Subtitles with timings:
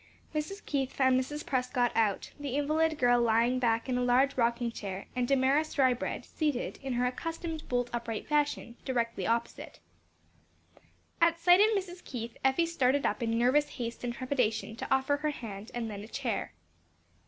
[0.33, 0.65] Mrs.
[0.65, 1.45] Keith found Mrs.
[1.45, 6.25] Prescott out, the invalid girl lying back in a large rocking chair, and Damaris Drybread
[6.25, 9.79] seated, in her accustomed bolt upright fashion, directly opposite.
[11.21, 12.03] At sight of Mrs.
[12.03, 16.01] Keith, Effie started up in nervous haste and trepidation, to offer her hand and then
[16.03, 16.53] a chair.